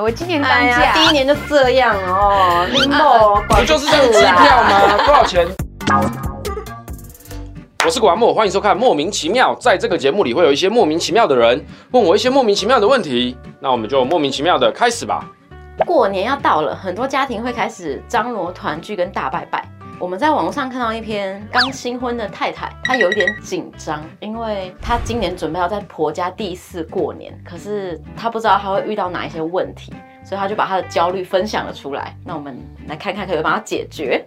[0.00, 4.96] 我今年刚哎呀，嫁，第一年就这样哦，林某不就是这个机票吗？
[5.04, 5.44] 多少钱？
[7.84, 9.52] 我是谷阿莫，欢迎收看《莫名其妙》。
[9.60, 15.28] 在这个节目里，会有一些莫名其妙的人问我一些莫名其妙的问题，那我们就莫名其妙的开始吧。
[15.84, 19.68] 过年要到了，很多家庭会开始张罗团聚跟大拜拜。
[20.00, 29.92] 我们在网上看到一篇刚新婚的太太，她有一点紧张，因为她今年准备要在婆家第四过年，可是她不知道她会遇到哪一些问题，
[30.24, 32.14] 所以她就把她的焦虑分享了出来。
[32.24, 34.24] 那我们来看看可不可以帮她解决，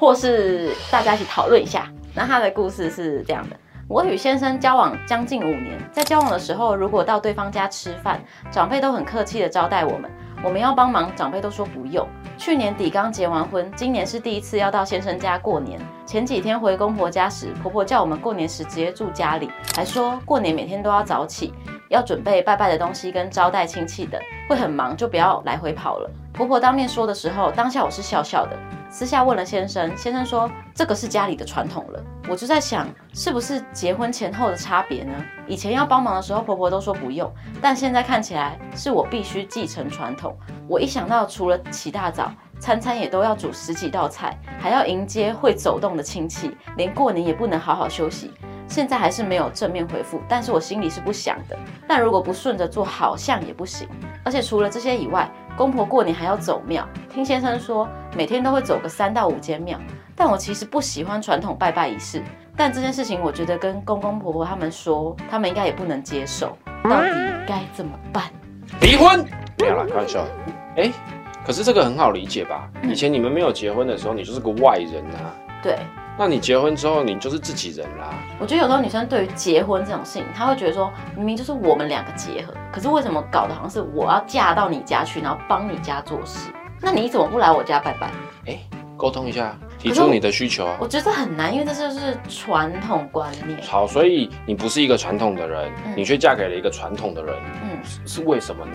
[0.00, 1.88] 或是大家一起讨论一下。
[2.12, 3.56] 那她的故事是这样的。
[3.88, 8.20] 我与先生交往将近五年，在交往的时候，如果到对方家吃饭，
[8.50, 10.10] 长辈都很客气的招待我们。
[10.42, 12.06] 我们要帮忙，长辈都说不用。
[12.38, 15.80] 去年底刚结完婚，今年是第一次要到先生家过年。
[16.04, 21.52] 前几天回公婆家时，婆婆叫我们过年时直接住家里，还说过年每天都要早起，
[21.88, 26.10] 要准备拜拜的东西跟招待亲戚的，会很忙，就不要来回跑了。
[26.32, 28.56] 婆婆当面说的时候，当下我是笑笑的，
[28.98, 32.02] 私下问了先生，先生说这个是家里的传统了。
[32.30, 35.12] 我就在想，是不是结婚前后的差别呢？
[35.46, 37.30] 以前要帮忙的时候，婆婆都说不用，
[37.60, 40.34] 但现在看起来是我必须继承传统。
[40.66, 48.32] 我一想到除了起大早，餐餐也都要煮十几道菜，还要迎接会走动的亲戚，连过年也不能好好休息。
[48.68, 51.56] 现在还是没有正面回复，但是我心里是不想的。
[51.86, 53.88] 但如果不顺着做，好像也不行。
[54.24, 59.78] 而且除了这些以外，公婆过年还要走庙，听先生说每天都会走个三到五间庙。
[60.14, 62.22] 但我其实不喜欢传统拜拜仪式，
[62.56, 66.56] 但这件事情我觉得跟公公婆婆他们说，他们应该也不能接受。
[66.82, 67.10] 到底
[67.46, 68.24] 该怎么办？
[68.80, 69.24] 离婚？
[69.58, 70.24] 没有啦，开玩笑。
[70.76, 70.90] 哎，
[71.44, 72.68] 可是这个很好理解吧？
[72.82, 75.36] 以前你们没有结婚的时候，你就是个外人啊。
[75.62, 75.78] 对。
[76.18, 78.14] 那你结婚之后，你就是自己人啦。
[78.38, 86.50] 我觉得有时候女生对于结婚这种事情，她会觉得说，明明就是我们两个结合，可是为什么搞得好像是我要嫁到你家去，然后帮你家做事？
[86.80, 88.10] 那你怎么不来我家拜拜？
[88.46, 88.58] 哎，
[88.96, 90.76] 沟通一下，提出你的需求啊。
[90.80, 93.60] 我觉得很难，因为这就是传统观念。
[93.62, 98.72] 好，所以你不是一个传统的人，嗯、你却嫁给了一个传统的人，嗯，是为什么呢？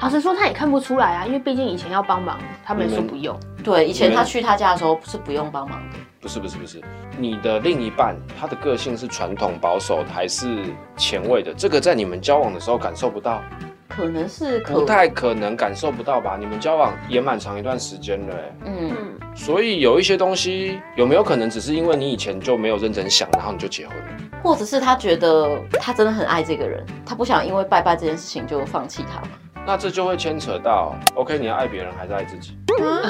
[0.00, 3.38] 老实说，他也看不出来啊，因为毕竟以前要帮忙，他们说不用。
[3.64, 5.98] 对，以前他去他家的时候是不用帮忙的。
[6.22, 6.80] 不是不是不是，
[7.18, 10.62] 你的另一半他的个性是传统保守的还是
[10.96, 11.52] 前卫的？
[11.52, 13.42] 这个在你们交往的时候感受不到，
[13.88, 16.36] 可能是可不太可能感受不到吧？
[16.38, 18.92] 你们交往也蛮长一段时间了，嗯，
[19.34, 24.04] 所以有一些东西有没有可能只是因为你以前就没有认真想，然后你就结婚了？
[24.44, 29.28] 或者是他觉得他真的很爱这个人，他不想因为拜拜这件事情就放弃他吗？
[29.64, 33.02] 那这就会牵扯到，OK，你要爱别人还是爱自己啊？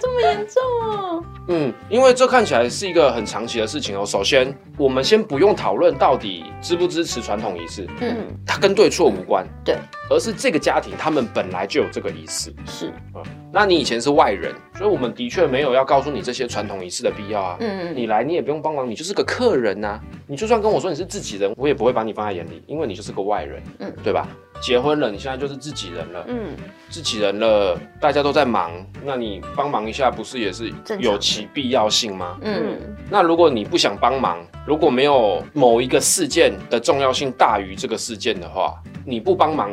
[0.00, 1.24] 这么严重哦？
[1.48, 4.04] 嗯，因为这看起来是一个很长期的事情哦。
[4.06, 8.16] 首先，我们先不用讨论到底支不支持传统仪式，嗯，
[8.46, 9.76] 它跟对错无关，对，
[10.08, 13.22] 而是这个家庭他们本来就有这个仪式，是，嗯，
[13.52, 17.56] 那你以前是外人，所以我们的确没有要告诉你这些传统仪式的必要啊。
[17.60, 20.00] 嗯嗯，你来你也不用帮忙，你就是个客人呐、啊。
[20.26, 24.28] 你就算跟我说你是自己人，我也不会把你放在眼里，因为你就是个外人，嗯，对吧？
[24.62, 26.54] 结婚了，你现在就是自己人了，嗯，
[26.90, 28.70] 自己人了，大家都在忙，
[29.04, 32.38] 那你帮忙一下，不是也是有其必要性吗？
[32.42, 32.78] 嗯，
[33.10, 39.70] 那如果你不想帮忙，如果没有某一个事件的重要性大于这个事件的话，你不帮忙，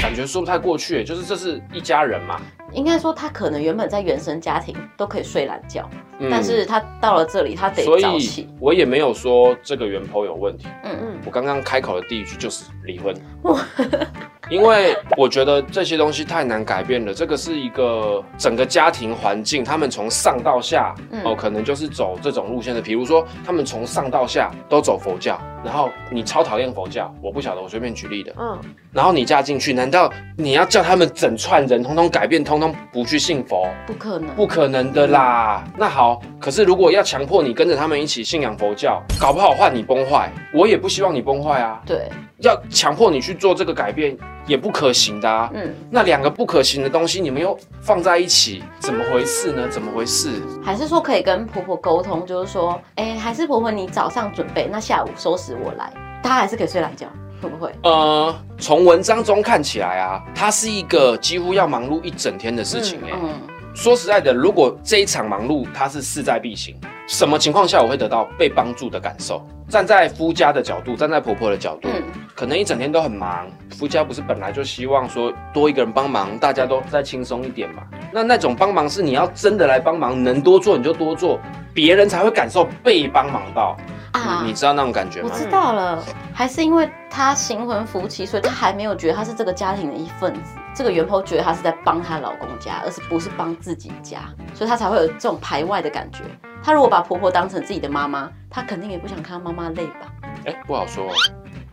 [0.00, 2.40] 感觉说不太过去，就是这是一家人嘛。
[2.72, 5.88] 应该说他可能原本在原生家庭都可以睡懒觉，
[6.18, 7.98] 嗯、但是他到了这里，他得早起。
[7.98, 10.66] 所以我也没有说这个原 PO 有问题。
[10.84, 13.14] 嗯嗯，我刚刚开口的第一句就是离婚。
[14.50, 22.82] 因为我觉得这些东西太难改变了，这个是一个整个家庭环境，他们从上到下，嗯、哦，可能就是走这种路线的。
[22.82, 28.34] 比如说，他们从上到下都走佛教，然后你超讨厌佛教，我不晓得，我随便举例的。
[28.38, 28.60] 嗯，
[28.92, 33.68] 然后你嫁进去，难道你要叫他们整串人通通改变，通通不去信佛？
[33.86, 35.64] 不可能，不可能的啦。
[35.76, 41.82] 那好，可是如果要强迫你跟着他们一起信仰佛教，搞不好换你崩坏，我也不希望你崩坏啊。
[41.84, 42.08] 对，
[42.38, 44.16] 要强迫你去做这个改变。
[44.44, 49.68] 也不可行的啊，嗯，那两个不可行的东西，你们又放在一起，怎么回事呢？
[49.68, 50.42] 怎么回事？
[50.60, 55.92] 还是说可以跟婆婆沟通，就是说，哎、欸，还是婆婆你早上准备，那下午收拾我来，
[56.24, 57.06] 她还是可以睡懒觉，
[57.42, 57.72] 会不会？
[57.82, 63.40] 呃，从文章中看起来啊，它是一个几乎要忙碌一整天的事情、欸，哎、嗯，嗯。
[63.74, 66.76] 说实在的，如果这一场忙碌它是势在必行，
[67.08, 69.42] 什么情况下我会得到被帮助的感受？
[69.68, 72.02] 站在夫家的角度，站在婆婆的角度，嗯、
[72.34, 73.48] 可能一整天都很忙。
[73.70, 77.82] 夫家不是本来就希望说多一个人帮忙，大家都再轻松一点嘛？
[78.12, 81.40] 那那种帮忙是你要真的来帮忙，能多做你就多做，
[81.72, 83.74] 别人才会感受被帮忙到。
[84.12, 85.30] 啊，你知道那种感觉吗？
[85.32, 86.02] 我知道了。
[86.34, 90.56] 还是因为她新婚夫妻，所以她还没有觉得她是这个家庭的一份子。
[90.74, 94.18] 这个原 po 觉得她是在帮她老公家，而是不是帮自己家，
[94.54, 96.20] 所以她才会有这种排外的感觉。
[96.62, 100.06] 她如果把婆婆当成自己的妈妈，她肯定也不想看她妈妈累吧？
[100.46, 101.06] 哎，不好说。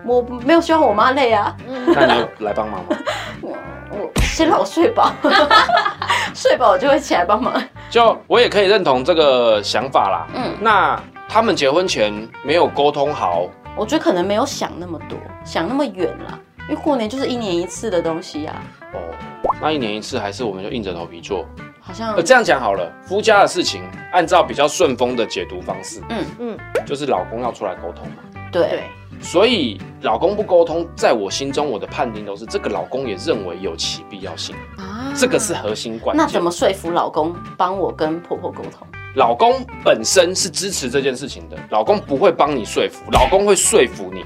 [0.06, 1.56] 我没有希望我妈累啊。
[1.68, 2.98] 那你要来帮忙吗？
[3.92, 5.12] 我先让我睡饱，
[6.34, 7.54] 睡饱我就会起来帮忙。
[7.90, 10.28] 就我也可以认同这个想法啦。
[10.36, 12.12] 嗯，那他们结婚前
[12.44, 13.48] 没有沟通好，
[13.78, 15.16] 我觉得可能没有想那么多，
[15.46, 16.40] 想那么远啦。
[16.68, 18.62] 因为过年就是一年一次的东西呀。
[18.96, 19.00] 哦，
[19.62, 21.46] 那一年一次还是我们就硬着头皮做？
[21.80, 28.24] 好像呃这样讲好了，夫家的事情按照比较顺风的解读方式，嗯嗯，就是老公要出来沟通嘛。
[28.52, 28.82] 对。
[29.22, 36.26] 所以老公不沟通，在我心中，我的判定都是这个老公也认为有其必要性啊，这个是核心关键。
[36.26, 38.88] 那怎么说服老公帮我跟婆婆沟通？
[39.16, 44.24] 老公本身是支持这件事情的，老公不会帮你说服，老公会说服你，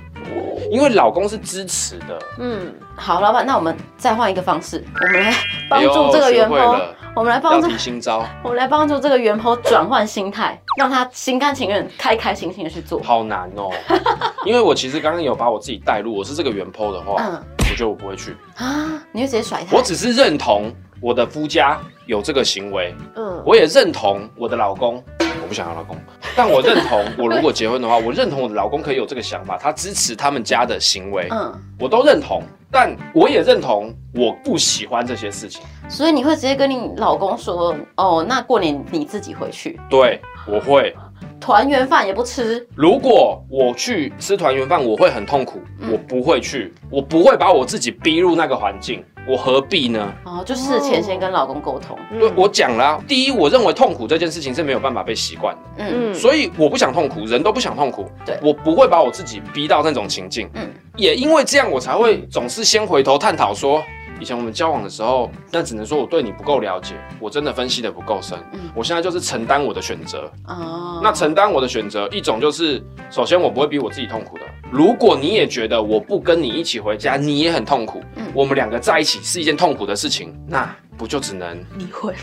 [0.69, 2.19] 因为老公是支持的。
[2.39, 5.33] 嗯，好，老板，那我们再换一个方式，我们来
[5.69, 6.81] 帮助这个员工。
[7.15, 12.99] 我们来帮助新招， 我们来帮助这个员工转换心态，让他心甘情愿、开开心心的去做。
[13.03, 13.69] 好难哦，
[14.45, 19.77] 因为我其实刚刚有把我自己带入，我是这个原 po 的话，嗯，我觉得我不会去啊，你就直接甩他。
[19.77, 25.97] 我只是认同我的夫家有这个行为，嗯，我也认同我的老公，我不想要老公，
[26.33, 32.41] 但我认同我如果结婚的话，我认同我的老公可以有这个想法，他支持他们家的行为，嗯，我都认同。
[32.71, 39.77] 但我也认同，我不喜欢这些事情，所以你会直接跟你老公说，哦，那过年你自己回去。
[39.89, 40.95] 对，我会。
[41.39, 42.65] 团圆饭也不吃。
[42.73, 49.03] 如果我去吃团圆饭，我会很痛苦，嗯，我不会去，我不会把我自己逼入那个环境。
[49.27, 50.13] 我何必呢？
[50.25, 51.97] 哦，就事前先跟老公沟通。
[52.19, 55.61] 对，我讲了，第一，我认为痛苦这件事情是没有办法被习惯的。
[55.77, 58.09] 嗯，所以我不想痛苦，人都不想痛苦。
[58.25, 60.49] 对，我不会把我自己逼到那种情境。
[60.55, 63.81] 嗯，也因为这样，我才会总是先回头探讨说。
[64.19, 68.37] 以前我们交往的时候，那只能说我对你不够了解，我真的分析的不够深。
[68.53, 70.31] 嗯，我现在就是承担我的选择。
[70.47, 74.43] 哦，那承担我的选择，一种就是，首先我不会逼我自己痛苦的。
[74.71, 80.67] 如果你也觉得我不跟你一起回家，你也很痛苦，嗯，我们两个在一起是一件痛苦的事情，那
[80.97, 82.13] 不就只能离婚？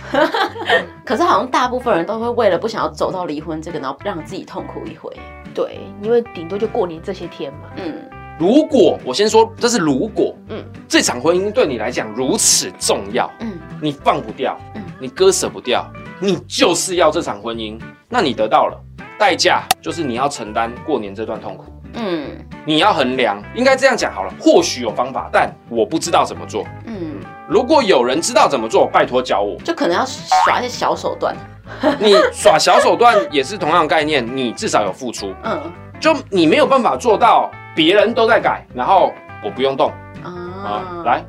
[1.05, 5.15] 可是好像大部分人都会为了不想要走到离婚这个，然后让自己痛苦一回。
[5.55, 7.71] 对，因为顶多就过年这些天嘛。
[7.77, 8.03] 嗯。
[8.41, 13.53] 如果我先说，这是如果，嗯，这场婚姻对你来讲如此重要，嗯，
[13.83, 15.87] 你放不掉，嗯，你割舍不掉，
[16.19, 17.79] 你就是要这场婚姻，
[18.09, 18.83] 那你得到了
[19.19, 21.67] 代价，就是你要承担过年这段痛苦，
[21.97, 22.31] 嗯，
[22.65, 27.17] 你要衡量，应该这样讲好了，或许有方法，但我不知道怎么做，嗯，
[27.47, 31.37] 如果有人知道怎么做，拜托教我，就可能要耍一些小手段，
[32.01, 35.61] 你耍小手段也是同样概念，你至少有付出，嗯，
[36.01, 37.51] 就你没有办法做到。
[37.81, 39.11] 别人都在改，然后
[39.43, 39.91] 我不用动
[40.23, 41.03] 啊，啊！
[41.07, 41.25] 来，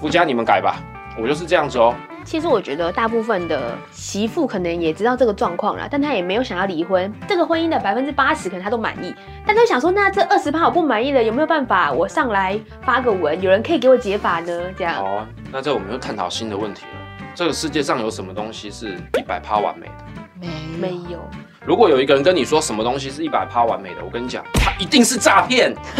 [0.00, 0.74] 夫家你们改吧，
[1.16, 1.94] 我就是这样子哦。
[2.24, 7.12] 其实我觉得大部分的媳妇可能也知道这个状况啦，但她也没有想要离婚。
[7.28, 9.14] 这个婚姻的百分之八十可能她都满意，
[9.46, 14.60] 但她想说，那这二十趴我不满意了，有没有办法我上来发个文，有人可以给我解法呢？
[14.76, 14.94] 这样。
[14.94, 17.26] 好啊，那这我们又探讨新的问题了。
[17.32, 19.92] 这个世界上有什么东西是一百趴完美的？
[20.40, 20.48] 没
[20.80, 21.20] 没有。
[21.64, 25.72] 如果有一个人跟你说什么东西是一百趴完美的，我跟你讲，他一定是诈骗。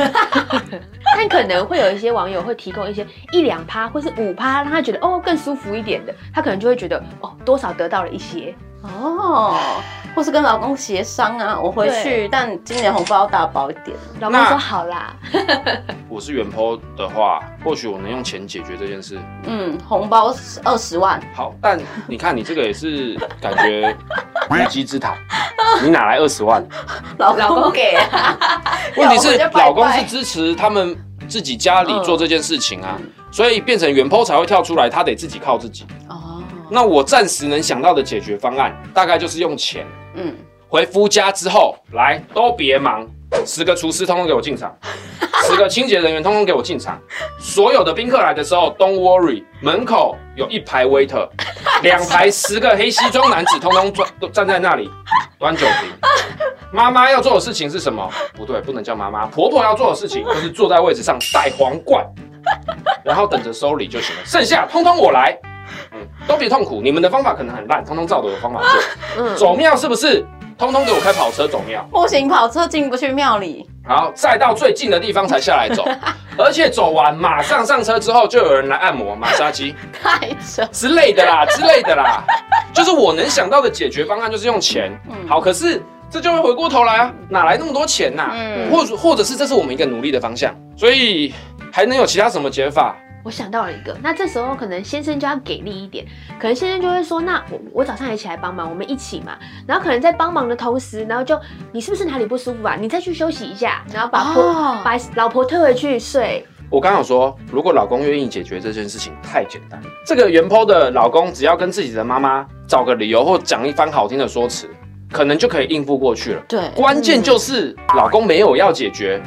[1.14, 8.52] 但可能会有一些网友会提供一些一两趴或是五趴，让他觉得哦更舒服一点的，他可能就会觉得哦多少得到了一些
[8.83, 9.57] 哦。
[10.15, 13.97] 或是跟老公协商啊，我回去，但今年红包要大包一点。
[14.21, 15.17] 老公说好啦。
[16.07, 19.19] 我是原 po 的话，或许我能用钱解决这件事。
[19.45, 20.31] 嗯，红包
[20.65, 21.19] 二十万。
[21.35, 23.97] 好，但你看你这个也是感觉
[24.51, 25.17] 无稽之谈，
[25.83, 26.62] 你哪来二十万？
[27.17, 28.39] 老公给啊。
[28.99, 30.95] 问题是老公是支持他们
[31.27, 32.99] 自己家里做这件事情啊，
[33.31, 35.87] 所以变成原 po 才会跳出来，他得自己靠自己。
[36.73, 36.75] 哦。
[36.75, 39.87] 那我暂时能想到的解决方案，大概就是用钱。
[40.14, 40.35] 嗯，
[40.69, 43.07] 回夫家之后，来都别忙，
[43.47, 44.75] 十个厨师通通给我进场，
[45.45, 47.00] 十个清洁人员通通给我进场，
[47.38, 51.29] 所有的宾客来的时候，Don't worry，门口有一排 waiter，
[51.83, 54.91] 两排十个黑西装男子通通站都站在那里
[55.38, 55.91] 端酒瓶。
[56.73, 58.11] 妈妈要做的事情是什么？
[58.35, 62.02] 不对，不能叫妈妈，婆婆要做的事情就是坐在位置上戴皇冠，
[63.05, 65.38] 然后等着收礼就行了，剩下通通我来。
[65.92, 68.81] 嗯， 都别痛苦，你们的方法可能很烂，通通照着我的方法做。
[69.25, 70.25] 嗯，走庙是不是？
[70.59, 71.85] 通通给我开跑车走庙。
[71.90, 73.69] 不行，跑车进不去庙里。
[73.85, 75.85] 好，再到最近的地方才下来走，
[76.38, 82.23] 而且走完马上上车之后就有人来按摩、马杀鸡，太扯之类的啦，之类的啦。
[82.73, 84.92] 就是我能想到的解决方案就是用钱。
[85.11, 88.31] 嗯，好，可是这就会回过头来啊，哪来那么多钱呐、啊？
[88.35, 91.35] 嗯，或者或者是这是我们一个努力的方向，所以
[91.73, 92.95] 还能有其他什么解法？
[93.25, 96.05] 我想到了一个，那这时候可能先生就要给力一点，
[96.41, 99.37] 可能先生就会说，那我我早上也起来帮忙，我们一起嘛。
[99.67, 102.76] 然后可能在帮忙的同时，然后就你是不是哪里不舒服啊？
[102.79, 106.45] 你再去休息一下，然后把婆、哦、把老婆推回去睡。
[106.69, 109.81] 我刚有说，如果老公愿意解决这件事情，太简单。
[110.07, 114.69] 这个原 po 的老公只要跟自己的妈妈找个理由或讲一番好听的说辞，
[115.12, 116.43] 可能就可以应付过去了。
[116.49, 119.23] 对，关键就是老公没有要解决。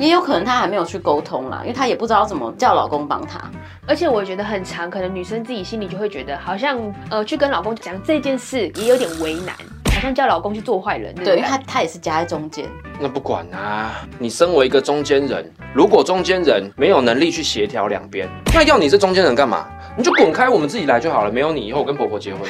[0.00, 3.38] 也有可能她还没有去沟通啦，因为她也不知道怎么叫老公帮她。
[3.86, 6.78] 而且我觉得很长，可能女生自己心里就会觉得，好像
[7.10, 9.54] 呃去跟老公讲这件事也有点为难，
[9.92, 11.14] 好像叫老公去做坏人。
[11.14, 12.64] 对，因为他他也是夹在中间。
[12.98, 19.66] 那不管啊，你身为一个中间人，如果中间人没有能力去协调两边，那要你这中间人干嘛？
[19.96, 21.30] 你就滚开，我们自己来就好了。
[21.30, 22.42] 没有你以后我跟婆婆结婚，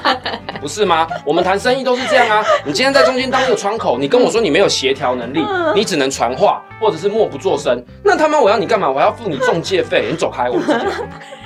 [0.60, 1.06] 不是吗？
[1.24, 2.44] 我们谈生意都是这样啊。
[2.64, 5.44] 你今天在中间当个窗口，你跟我说你没有协调能力，
[5.74, 7.82] 你只能传话或者是默不作声。
[8.04, 8.90] 那他妈我要你干嘛？
[8.90, 10.06] 我要付你中介费。
[10.10, 10.92] 你走开，我自己来。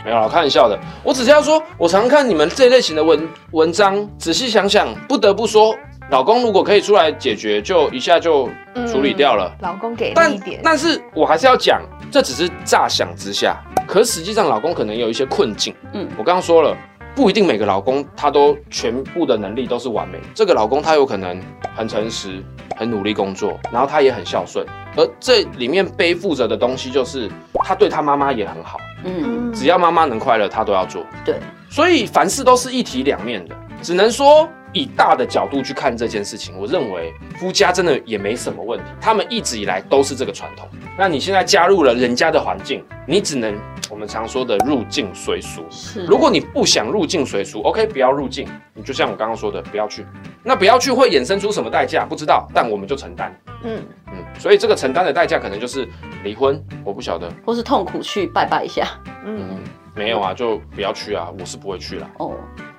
[0.04, 0.78] 没有啦，开玩笑的。
[1.02, 5.74] 我只是要说，我常看你们这类型的文文章，仔细想想，不得不说，
[6.10, 8.48] 老公如果可以出来解决，就一下就
[8.86, 9.50] 处理掉了。
[9.60, 13.56] 嗯、老公给力一点，但是我还是要讲，这只是乍想之下。
[13.86, 15.74] 可实际上，老公可能有一些困境。
[15.92, 16.76] 嗯，我刚刚说了，
[17.14, 20.18] 不一定每个老公他都全部的能力都是完美。
[20.34, 21.40] 这个老公他有可能
[21.74, 22.42] 很诚实、
[22.76, 27.30] 很努力工作，然后他也很孝顺，而这里面背负着的东西就是
[27.62, 28.78] 他对他妈妈也很好。
[29.04, 31.04] 嗯，只要妈妈能快乐，他都要做。
[31.24, 31.36] 对，
[31.68, 34.48] 所以凡事都是一体两面的，只能说。
[34.74, 38.84] 以大的角度去看这件事情，我认为夫家真的也没什么问题。
[39.00, 40.68] 他们一直以来都是这个传统。
[40.98, 43.56] 那你现在加入了人家的环境，你只能
[43.88, 45.64] 我们常说的入境随俗。
[45.70, 48.46] 是，如果你不想入境随俗，OK，不要入境。
[48.74, 50.04] 你就像我刚刚说的，不要去。
[50.42, 52.04] 那不要去会衍生出什么代价？
[52.04, 53.34] 不知道，但我们就承担。
[53.62, 55.88] 嗯嗯，所以这个承担的代价可能就是
[56.22, 58.86] 离婚，我不晓得，或是痛苦去拜拜一下。
[59.24, 59.58] 嗯，
[59.94, 62.10] 没有啊，就不要去啊，我是不会去了。
[62.18, 62.34] 哦。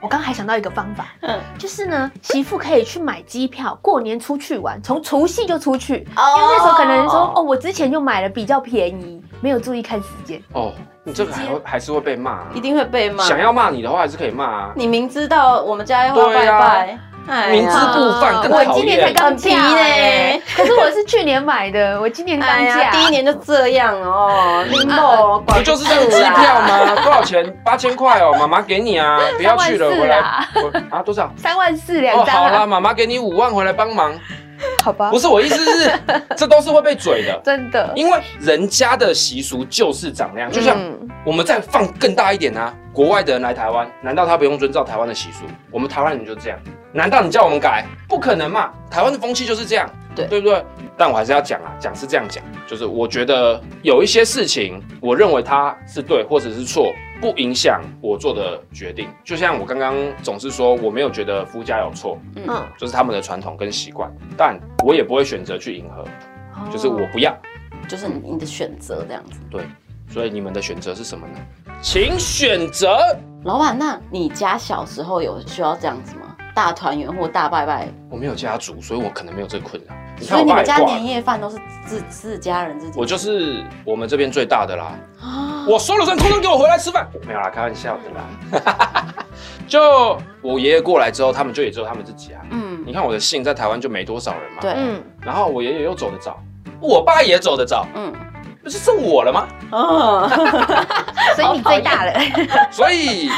[0.06, 10.40] 我刚还想到一个方法，嗯，就是呢，媳妇可以去买机票，过年出去玩，从除夕就出去，哦，因为那时候可能说，哦，我之前就买了比较便宜，没有注意看时间。
[10.54, 10.72] 哦，
[11.04, 13.24] 你这个还会还是会被骂啊，一定会被骂。
[13.24, 14.74] 想要骂你的话，还是可以骂啊。
[14.76, 17.00] 你明知道我们家要拜拜。
[17.52, 18.70] 明知故犯更讨厌。
[18.70, 24.64] 我今年才刚皮呢，可是我是去年买的，我今年刚 嫁，第一年就这样哦。
[24.70, 26.96] 林某，不就是这个机票吗？
[27.04, 27.46] 多少钱？
[27.64, 30.18] 八千块哦，妈妈给你啊，不要去了，回来。
[30.90, 31.32] 啊，多少？
[31.38, 32.36] 三万四两张。
[32.36, 34.14] 好啦，妈妈给你五万，回来帮忙。
[34.86, 35.10] 好吧。
[35.10, 35.92] 不是我意思是，
[36.38, 37.92] 这都是会被嘴的， 真的。
[37.96, 40.80] 因为人家的习俗就是长那样，就像
[41.26, 45.46] 我们再放更大一点啊，国外的人来台湾，难道他不用遵照台湾的习俗？
[45.72, 46.60] 我们台湾人就这样。
[46.94, 47.84] 难道你叫我们改？
[48.08, 48.72] 不可能嘛！
[48.92, 50.64] 台湾的风气就是这样，对对不对？
[50.96, 59.10] 但我还是要讲啊，讲是这样讲，就是我觉得有一些事情，我认为它是对或者是错，不影响我做的决定。
[59.24, 66.06] 就像我刚刚总是说，我没有觉得夫家有错，嗯，就是他们的传统跟习惯，但我也不会选择去迎合，
[66.72, 67.36] 就是我不要，
[67.88, 69.40] 就是你的选择这样子。
[69.50, 69.66] 对，
[70.08, 71.34] 所以你们的选择是什么呢？
[71.82, 72.98] 请选择。
[73.44, 76.36] 老板，那你家小时候有需要这样子吗？
[76.56, 79.94] 大团圆或大拜拜，我没有家族，所以我可能没有这个困扰。
[80.22, 82.98] 所以你们家年夜饭都是自自家人自己？
[82.98, 84.98] 我就是我们这边最大的啦。
[85.68, 87.08] 我说了算，通通给我回来吃饭。
[87.28, 89.06] 没有啦，开玩笑的啦。
[89.68, 92.42] 就我爷爷过来之后，他们就也只有他们自己啊。
[92.52, 94.58] 嗯，你看我的姓在台湾就没多少人嘛。
[94.62, 95.04] 对，嗯。
[95.22, 96.40] 然后我爷爷又走得早，
[96.80, 97.86] 我爸也走得早。
[97.96, 98.14] 嗯，
[98.64, 99.48] 不是剩我了吗？
[99.72, 100.30] 哦，
[101.36, 102.14] 所以你最大了。
[102.72, 103.30] 所以。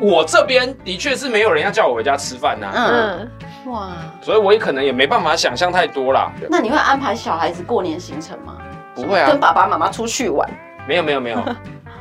[0.00, 2.68] 我这边的确是没有人要叫我回家吃饭呐。
[2.74, 3.30] 嗯，
[3.72, 6.32] 哇，所以我也可能也没办法想象太多啦。
[6.50, 8.56] 那你会安排小孩子过年行程吗？
[8.92, 10.50] 不会啊，跟爸爸妈妈出去玩。
[10.88, 11.38] 没有没有没有，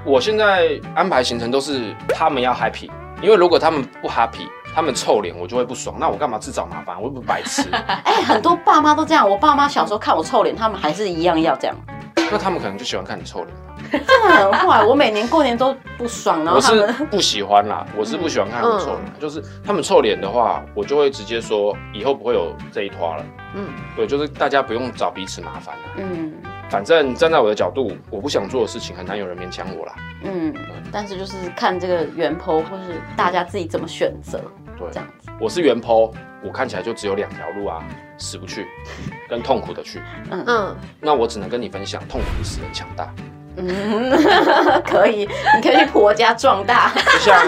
[0.05, 2.89] 我现在安排行程都是他们要 happy，
[3.21, 5.95] 因为如果他们不 happy，他们臭脸，我就会不爽。
[5.97, 6.95] 那我干嘛自找麻烦？
[7.01, 7.69] 我又不是白痴。
[8.03, 9.27] 哎，很多爸妈都这样。
[9.27, 11.75] 我爸妈小时候看我臭脸，他们还是一样要这样。
[12.15, 13.49] 那他们可能就喜欢看你臭脸。
[13.91, 23.23] 真的很坏，我每年过年都不爽，然后他们我是不喜欢啦，我是不喜欢看他们臭脸，嗯、就是他们臭脸的话，我就会直接说以后不会有这一拖了。
[23.55, 25.81] 嗯，对，就是大家不用找彼此麻烦了。
[25.97, 26.33] 嗯，
[26.73, 29.93] 反正站在我的角度，我不想做的事情，很难有人勉强我啦。
[30.23, 30.51] 嗯，
[30.91, 34.41] 但是就是看这个原 po 或是大家自己怎么选择。
[34.75, 35.29] 对，这样子。
[35.39, 36.11] 我是原 po，
[36.43, 37.83] 我看起来就只有两条路啊，
[38.17, 38.65] 死不去，
[39.29, 40.01] 跟痛苦的去。
[40.31, 43.13] 嗯嗯，那我只能跟你分享，痛苦的使人强大。
[43.57, 44.09] 嗯，
[44.83, 46.91] 可以，你可以去婆家壮大。
[46.95, 47.39] 就像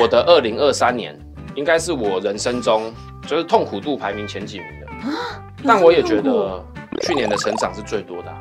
[0.00, 1.18] 我的二零二三年，
[1.56, 2.94] 应该是我人生中
[3.26, 4.86] 就是痛苦度排名前几名的。
[5.66, 6.64] 但我也觉得
[7.02, 8.32] 去年的成长是最多的。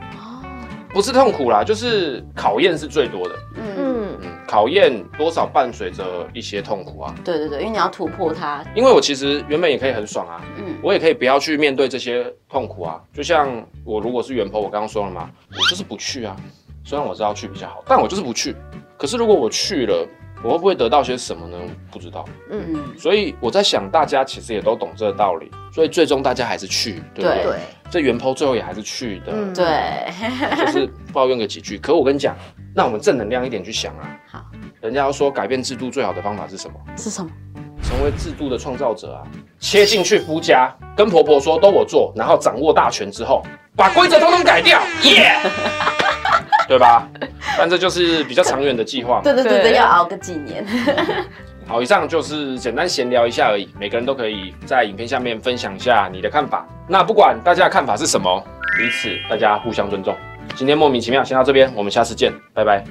[0.90, 3.36] 不是痛苦啦，就是考验是最多的。
[3.56, 6.04] 嗯嗯，考验多少伴随着
[6.36, 7.16] 一些痛苦啊。
[7.26, 8.64] 对对对，因为你要突破它。
[8.76, 13.02] 因为我其实原本也可以很爽啊，嗯，我也可以不要去面对这些痛苦啊。
[13.12, 16.36] 就像我如果是原 PO，我刚刚说了嘛，我就是不去啊。
[16.86, 18.56] 虽然我知道去比较好，但我就是不去。
[18.96, 20.08] 可是如果我去了，
[20.44, 21.58] 我会不会得到些什么呢？
[21.90, 22.26] 不知道。
[22.52, 23.00] 嗯嗯。
[23.00, 27.44] 所以我在想，大家其实也都懂这个道理，所以最终大家还是去，对不对？
[27.44, 27.60] 对。
[27.90, 29.32] 这原 PO 最后也还是去的。
[29.32, 29.66] 嗯、对。
[30.66, 31.78] 就是抱怨个几句。
[31.78, 32.36] 可我跟你讲，
[32.76, 34.10] 那我们正能量一点去想啊。
[34.30, 34.46] 好。
[34.82, 36.76] 人家要说改变制度最好的方法是什么？
[36.98, 37.32] 是什么？
[37.84, 39.24] 成为制度的创造者啊！
[39.60, 43.44] 切进去夫家，跟婆婆说都我做，然后掌握大权之后，
[43.76, 45.94] 把规则通通改掉，耶、yeah!
[46.68, 47.08] 对吧？
[47.58, 49.22] 但这就是比较长远的计划。
[49.24, 50.66] 对对对对，要熬个几年。
[51.66, 53.70] 好，以上就是简单闲聊一下而已。
[53.80, 56.68] 每个人都可以在影片下面分享一下你的看法。
[56.88, 58.44] 那不管大家的看法是什么，
[58.78, 60.16] 彼此大家互相尊重。
[60.56, 62.84] 今天莫名其妙先到这边，我们下次见，拜拜。